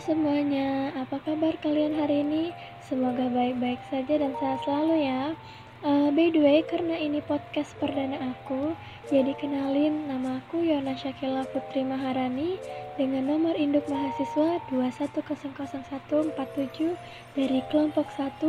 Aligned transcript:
semuanya, 0.00 0.96
apa 0.96 1.20
kabar 1.20 1.52
kalian 1.60 2.00
hari 2.00 2.24
ini? 2.24 2.56
Semoga 2.88 3.28
baik-baik 3.28 3.76
saja 3.92 4.16
dan 4.16 4.32
sehat 4.40 4.64
selalu 4.64 5.04
ya. 5.04 5.36
Uh, 5.84 6.08
by 6.12 6.28
the 6.32 6.40
way, 6.40 6.64
karena 6.64 6.96
ini 6.96 7.20
podcast 7.24 7.72
perdana 7.76 8.32
aku, 8.32 8.72
jadi 9.12 9.36
kenalin 9.36 10.08
nama 10.08 10.40
aku 10.40 10.64
Yona 10.64 10.96
Syakila 10.96 11.44
Putri 11.52 11.84
Maharani 11.84 12.56
dengan 12.96 13.28
nomor 13.28 13.52
induk 13.56 13.84
mahasiswa 13.92 14.60
2100147 14.72 16.96
dari 17.36 17.60
kelompok 17.68 18.08
1 18.16 18.40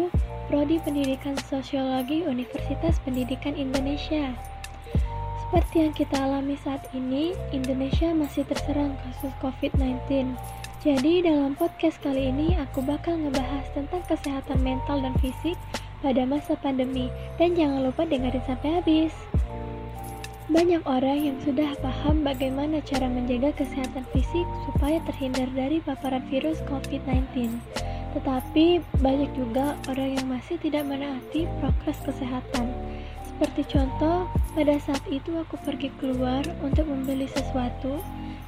Prodi 0.47 0.79
Pendidikan 0.83 1.35
Sosiologi 1.51 2.23
Universitas 2.27 2.99
Pendidikan 3.03 3.55
Indonesia. 3.59 4.35
Seperti 5.47 5.83
yang 5.83 5.93
kita 5.95 6.15
alami 6.15 6.55
saat 6.63 6.87
ini, 6.95 7.35
Indonesia 7.51 8.15
masih 8.15 8.47
terserang 8.47 8.95
kasus 9.03 9.35
COVID-19 9.43 9.99
jadi 10.81 11.21
dalam 11.21 11.53
podcast 11.53 12.01
kali 12.01 12.33
ini 12.33 12.57
aku 12.57 12.81
bakal 12.81 13.13
ngebahas 13.13 13.69
tentang 13.77 14.01
kesehatan 14.09 14.65
mental 14.65 14.97
dan 14.97 15.13
fisik 15.21 15.53
pada 16.01 16.25
masa 16.25 16.57
pandemi 16.57 17.05
dan 17.37 17.53
jangan 17.53 17.85
lupa 17.85 18.01
dengerin 18.01 18.41
sampai 18.49 18.81
habis. 18.81 19.13
Banyak 20.49 20.81
orang 20.89 21.21
yang 21.21 21.37
sudah 21.45 21.77
paham 21.85 22.25
bagaimana 22.25 22.81
cara 22.81 23.05
menjaga 23.05 23.53
kesehatan 23.61 24.09
fisik 24.09 24.41
supaya 24.65 24.97
terhindar 25.05 25.53
dari 25.53 25.85
paparan 25.85 26.25
virus 26.33 26.57
COVID-19. 26.65 27.61
Tetapi 28.17 28.81
banyak 29.05 29.29
juga 29.37 29.77
orang 29.85 30.17
yang 30.17 30.33
masih 30.33 30.57
tidak 30.65 30.89
menaati 30.89 31.45
prokes 31.61 32.01
kesehatan. 32.09 32.73
Seperti 33.29 33.69
contoh, 33.69 34.25
pada 34.57 34.81
saat 34.81 35.05
itu 35.13 35.29
aku 35.37 35.61
pergi 35.61 35.93
keluar 36.01 36.41
untuk 36.65 36.89
membeli 36.89 37.29
sesuatu 37.29 38.01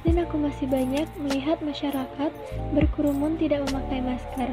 dan 0.04 0.20
aku 0.20 0.36
masih 0.36 0.68
banyak 0.68 1.08
melihat 1.18 1.56
masyarakat 1.64 2.30
berkerumun 2.76 3.40
tidak 3.40 3.64
memakai 3.68 4.04
masker. 4.04 4.52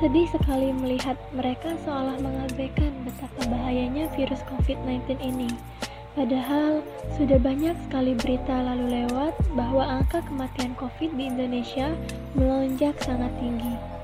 Sedih 0.00 0.28
sekali 0.28 0.72
melihat 0.72 1.16
mereka 1.32 1.76
seolah 1.84 2.16
mengabaikan 2.20 2.92
betapa 3.04 3.48
bahayanya 3.48 4.08
virus 4.16 4.40
COVID-19 4.48 5.20
ini. 5.20 5.48
Padahal 6.16 6.80
sudah 7.20 7.36
banyak 7.36 7.76
sekali 7.84 8.16
berita 8.16 8.64
lalu 8.64 9.04
lewat 9.04 9.36
bahwa 9.52 9.84
angka 10.00 10.24
kematian 10.24 10.72
COVID 10.80 11.12
di 11.12 11.28
Indonesia 11.28 11.92
melonjak 12.32 12.96
sangat 13.04 13.28
tinggi. 13.36 13.95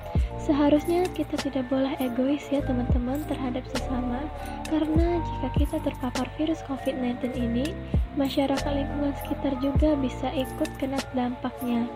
Seharusnya 0.43 1.07
kita 1.15 1.39
tidak 1.39 1.71
boleh 1.71 1.95
egois 2.03 2.43
ya 2.51 2.59
teman-teman 2.67 3.23
terhadap 3.31 3.63
sesama 3.71 4.27
karena 4.67 5.23
jika 5.23 5.49
kita 5.55 5.77
terpapar 5.87 6.27
virus 6.35 6.59
COVID-19 6.67 7.39
ini, 7.39 7.71
masyarakat 8.19 8.67
lingkungan 8.67 9.15
sekitar 9.23 9.55
juga 9.63 9.95
bisa 10.03 10.35
ikut 10.35 10.67
kena 10.83 10.99
dampaknya. 11.15 11.87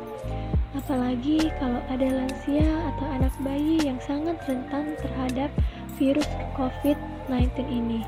Apalagi 0.79 1.51
kalau 1.59 1.83
ada 1.91 2.07
lansia 2.07 2.71
atau 2.95 3.07
anak 3.19 3.35
bayi 3.43 3.83
yang 3.83 3.99
sangat 3.99 4.39
rentan 4.47 4.95
terhadap 5.03 5.51
virus 5.99 6.29
COVID-19 6.55 7.67
ini. 7.67 8.07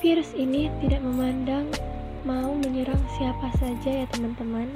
Virus 0.00 0.32
ini 0.32 0.72
tidak 0.80 1.04
memandang 1.04 1.68
mau 2.24 2.56
menyerang 2.56 3.00
siapa 3.20 3.52
saja 3.60 4.04
ya 4.04 4.06
teman-teman 4.16 4.68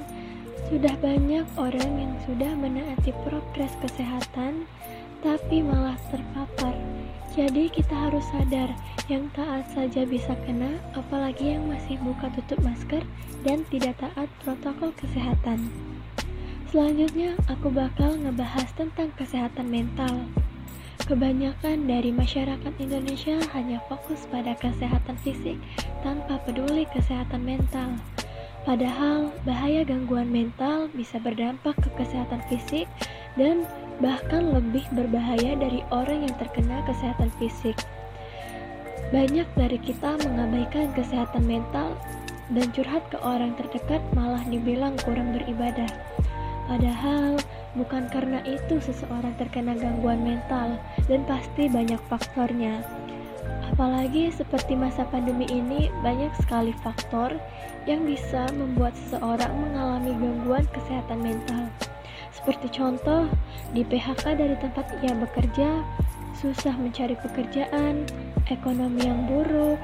sudah 0.65 0.97
banyak 0.97 1.45
orang 1.61 1.91
yang 2.01 2.13
sudah 2.25 2.51
menaati 2.57 3.13
progres 3.21 3.73
kesehatan, 3.85 4.65
tapi 5.21 5.61
malah 5.61 5.97
terpapar. 6.09 6.73
Jadi 7.35 7.67
kita 7.67 7.91
harus 7.91 8.23
sadar, 8.31 8.71
yang 9.11 9.27
taat 9.35 9.67
saja 9.75 10.07
bisa 10.07 10.33
kena, 10.47 10.79
apalagi 10.95 11.53
yang 11.53 11.67
masih 11.69 11.99
buka 12.01 12.31
tutup 12.33 12.63
masker 12.63 13.03
dan 13.43 13.61
tidak 13.69 13.93
taat 14.01 14.31
protokol 14.41 14.89
kesehatan. 14.97 15.69
Selanjutnya, 16.73 17.37
aku 17.45 17.69
bakal 17.69 18.17
ngebahas 18.17 18.71
tentang 18.73 19.11
kesehatan 19.19 19.69
mental. 19.69 20.25
Kebanyakan 21.05 21.85
dari 21.85 22.09
masyarakat 22.09 22.73
Indonesia 22.81 23.37
hanya 23.53 23.77
fokus 23.85 24.25
pada 24.33 24.57
kesehatan 24.57 25.19
fisik 25.21 25.61
tanpa 26.01 26.41
peduli 26.41 26.89
kesehatan 26.89 27.45
mental. 27.45 27.93
Padahal 28.65 29.29
bahaya 29.45 29.85
gangguan 29.85 30.33
mental 30.33 30.89
bisa 30.97 31.21
berdampak 31.21 31.77
ke 31.77 31.89
kesehatan 32.01 32.41
fisik 32.49 32.89
dan 33.37 33.61
bahkan 34.01 34.49
lebih 34.49 34.81
berbahaya 34.97 35.53
dari 35.53 35.85
orang 35.93 36.25
yang 36.25 36.35
terkena 36.41 36.81
kesehatan 36.89 37.29
fisik. 37.37 37.77
Banyak 39.13 39.45
dari 39.53 39.77
kita 39.77 40.17
mengabaikan 40.25 40.89
kesehatan 40.97 41.45
mental 41.45 41.93
dan 42.49 42.67
curhat 42.73 43.05
ke 43.13 43.21
orang 43.21 43.53
terdekat 43.53 44.01
malah 44.17 44.41
dibilang 44.49 44.97
kurang 45.05 45.37
beribadah. 45.37 45.89
Padahal 46.65 47.37
bukan 47.77 48.09
karena 48.09 48.41
itu 48.49 48.81
seseorang 48.81 49.37
terkena 49.37 49.77
gangguan 49.77 50.25
mental 50.25 50.81
dan 51.05 51.21
pasti 51.29 51.69
banyak 51.69 52.01
faktornya. 52.09 52.81
Apalagi 53.75 54.31
seperti 54.31 54.71
masa 54.71 55.03
pandemi 55.11 55.43
ini, 55.51 55.91
banyak 55.99 56.31
sekali 56.39 56.71
faktor 56.79 57.35
yang 57.83 58.07
bisa 58.07 58.47
membuat 58.55 58.95
seseorang 58.95 59.51
mengalami 59.51 60.15
gangguan 60.15 60.63
kesehatan 60.71 61.19
mental. 61.19 61.67
Seperti 62.31 62.71
contoh, 62.71 63.27
di 63.75 63.83
PHK 63.83 64.39
dari 64.39 64.55
tempat 64.63 64.87
ia 65.03 65.11
bekerja, 65.11 65.83
susah 66.39 66.71
mencari 66.79 67.19
pekerjaan, 67.19 68.07
ekonomi 68.47 69.11
yang 69.11 69.27
buruk, 69.27 69.75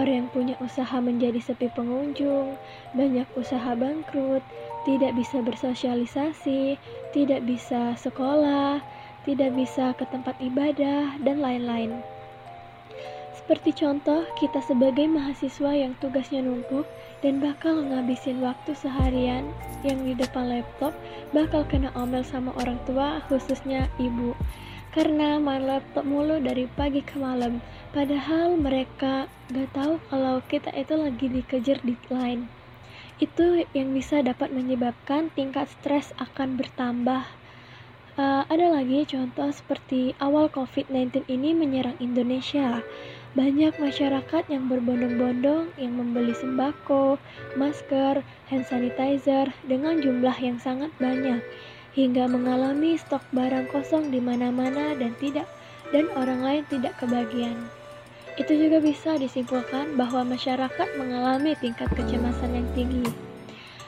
orang 0.00 0.24
yang 0.24 0.28
punya 0.32 0.56
usaha 0.64 0.96
menjadi 0.96 1.36
sepi 1.36 1.68
pengunjung, 1.76 2.56
banyak 2.96 3.28
usaha 3.36 3.76
bangkrut, 3.76 4.40
tidak 4.88 5.12
bisa 5.12 5.44
bersosialisasi, 5.44 6.80
tidak 7.12 7.44
bisa 7.44 8.00
sekolah, 8.00 8.80
tidak 9.28 9.52
bisa 9.52 9.92
ke 9.92 10.08
tempat 10.08 10.40
ibadah, 10.40 11.20
dan 11.20 11.44
lain-lain. 11.44 12.00
Seperti 13.36 13.76
contoh, 13.76 14.24
kita 14.40 14.64
sebagai 14.64 15.06
mahasiswa 15.06 15.70
yang 15.76 15.92
tugasnya 16.00 16.40
numpuk 16.40 16.88
dan 17.20 17.38
bakal 17.38 17.78
ngabisin 17.84 18.40
waktu 18.40 18.72
seharian 18.72 19.46
yang 19.84 20.02
di 20.02 20.16
depan 20.16 20.50
laptop 20.50 20.96
bakal 21.36 21.62
kena 21.68 21.92
omel 21.94 22.24
sama 22.24 22.50
orang 22.56 22.80
tua, 22.88 23.20
khususnya 23.28 23.92
ibu. 24.00 24.32
Karena 24.96 25.36
main 25.36 25.68
laptop 25.68 26.08
mulu 26.08 26.40
dari 26.40 26.64
pagi 26.64 27.04
ke 27.04 27.20
malam, 27.20 27.60
padahal 27.92 28.56
mereka 28.56 29.28
gak 29.52 29.68
tahu 29.76 30.00
kalau 30.08 30.40
kita 30.48 30.72
itu 30.72 30.96
lagi 30.96 31.28
dikejar 31.28 31.78
deadline. 31.84 32.48
Itu 33.20 33.64
yang 33.76 33.92
bisa 33.92 34.24
dapat 34.24 34.52
menyebabkan 34.52 35.28
tingkat 35.36 35.68
stres 35.68 36.16
akan 36.16 36.56
bertambah. 36.56 37.24
Uh, 38.16 38.48
ada 38.48 38.72
lagi 38.72 39.04
contoh 39.04 39.52
seperti 39.52 40.16
awal 40.24 40.48
COVID-19 40.48 41.28
ini 41.28 41.52
menyerang 41.52 42.00
Indonesia. 42.00 42.80
Banyak 43.36 43.76
masyarakat 43.76 44.48
yang 44.48 44.72
berbondong-bondong 44.72 45.76
yang 45.76 45.92
membeli 46.00 46.32
sembako, 46.32 47.20
masker, 47.60 48.24
hand 48.48 48.64
sanitizer 48.64 49.52
dengan 49.68 50.00
jumlah 50.00 50.32
yang 50.40 50.56
sangat 50.56 50.88
banyak 50.96 51.44
hingga 51.92 52.24
mengalami 52.24 52.96
stok 52.96 53.20
barang 53.36 53.68
kosong 53.68 54.08
di 54.08 54.16
mana-mana 54.16 54.96
dan 54.96 55.12
tidak 55.20 55.44
dan 55.92 56.08
orang 56.16 56.40
lain 56.40 56.64
tidak 56.72 56.96
kebagian. 56.96 57.68
Itu 58.40 58.56
juga 58.56 58.80
bisa 58.80 59.20
disimpulkan 59.20 59.92
bahwa 59.92 60.24
masyarakat 60.24 60.88
mengalami 60.96 61.52
tingkat 61.60 61.92
kecemasan 61.92 62.64
yang 62.64 62.68
tinggi. 62.72 63.25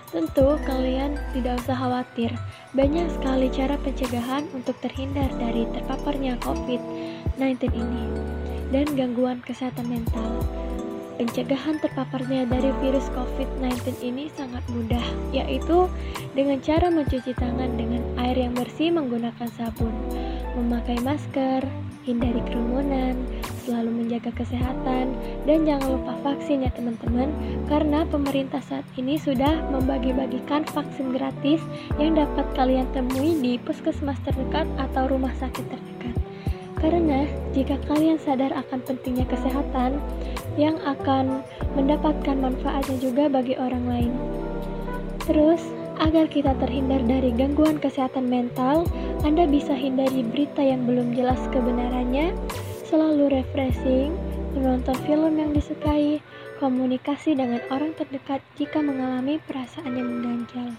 Tentu 0.09 0.57
kalian 0.65 1.21
tidak 1.37 1.61
usah 1.61 1.77
khawatir, 1.77 2.33
banyak 2.73 3.13
sekali 3.13 3.53
cara 3.53 3.77
pencegahan 3.77 4.49
untuk 4.57 4.73
terhindar 4.81 5.29
dari 5.37 5.69
terpaparnya 5.69 6.41
COVID-19 6.41 7.77
ini 7.77 8.05
dan 8.73 8.89
gangguan 8.97 9.45
kesehatan 9.45 9.85
mental. 9.85 10.41
Pencegahan 11.21 11.77
terpaparnya 11.85 12.49
dari 12.49 12.73
virus 12.81 13.11
COVID-19 13.13 14.01
ini 14.01 14.33
sangat 14.33 14.65
mudah, 14.73 15.03
yaitu 15.35 15.93
dengan 16.33 16.57
cara 16.65 16.89
mencuci 16.89 17.37
tangan 17.37 17.77
dengan 17.77 18.01
air 18.17 18.39
yang 18.39 18.57
bersih 18.57 18.89
menggunakan 18.89 19.51
sabun, 19.61 19.93
memakai 20.57 20.97
masker, 21.05 21.69
hindari 22.09 22.41
kerumunan, 22.49 23.19
selalu 23.69 23.93
menjaga 23.93 24.33
kesehatan, 24.33 25.13
dan 25.45 25.59
jangan 25.69 26.01
lupa 26.01 26.17
vaksin 26.25 26.65
ya 26.65 26.73
teman-teman, 26.73 27.29
karena 27.69 28.09
pemerintah 28.09 28.65
saat 28.65 28.89
ini 28.97 29.21
sudah 29.21 29.61
membagi-bagikan 29.69 30.65
vaksin 30.73 31.13
gratis 31.13 31.61
yang 32.01 32.17
dapat 32.17 32.49
kalian 32.57 32.89
temui 32.97 33.37
di 33.37 33.61
puskesmas 33.61 34.17
terdekat 34.25 34.65
atau 34.81 35.05
rumah 35.13 35.37
sakit 35.37 35.69
terdekat. 35.69 36.17
Karena 36.81 37.29
jika 37.53 37.77
kalian 37.85 38.17
sadar 38.17 38.57
akan 38.57 38.81
pentingnya 38.89 39.29
kesehatan, 39.29 40.01
yang 40.57 40.81
akan 40.83 41.45
mendapatkan 41.77 42.35
manfaatnya 42.35 42.97
juga 42.99 43.29
bagi 43.29 43.55
orang 43.55 43.85
lain. 43.85 44.13
Terus, 45.29 45.61
agar 45.99 46.31
kita 46.31 46.55
terhindar 46.63 47.03
dari 47.05 47.35
gangguan 47.35 47.83
kesehatan 47.83 48.31
mental, 48.31 48.87
Anda 49.27 49.51
bisa 49.51 49.75
hindari 49.75 50.23
berita 50.23 50.63
yang 50.63 50.87
belum 50.87 51.15
jelas 51.19 51.39
kebenarannya, 51.51 52.35
selalu 52.89 53.41
refreshing, 53.41 54.17
menonton 54.57 54.97
film 55.05 55.37
yang 55.37 55.53
disukai, 55.53 56.25
komunikasi 56.59 57.37
dengan 57.37 57.61
orang 57.69 57.95
terdekat 57.95 58.41
jika 58.57 58.81
mengalami 58.81 59.39
perasaan 59.45 59.95
yang 59.95 60.09
mengganjal. 60.09 60.75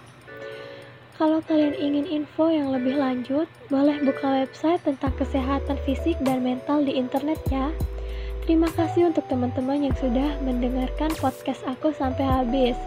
Kalau 1.19 1.44
kalian 1.44 1.75
ingin 1.75 2.07
info 2.07 2.47
yang 2.47 2.71
lebih 2.71 2.95
lanjut, 2.95 3.45
boleh 3.67 4.00
buka 4.07 4.44
website 4.44 4.79
tentang 4.88 5.11
kesehatan 5.19 5.75
fisik 5.83 6.15
dan 6.23 6.41
mental 6.41 6.81
di 6.81 6.95
internet 6.95 7.39
ya. 7.51 7.69
Terima 8.47 8.71
kasih 8.71 9.11
untuk 9.11 9.27
teman-teman 9.29 9.91
yang 9.91 9.95
sudah 10.00 10.39
mendengarkan 10.41 11.11
podcast 11.19 11.61
aku 11.67 11.94
sampai 11.94 12.23
habis. 12.23 12.79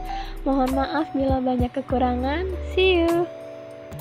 Mohon 0.43 0.81
maaf 0.81 1.07
bila 1.15 1.39
banyak 1.39 1.71
kekurangan. 1.71 2.49
See 2.75 3.05
you. 3.05 3.42